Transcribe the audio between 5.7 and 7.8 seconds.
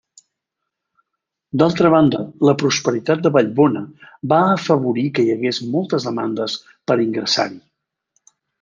moltes demandes per ingressar-hi.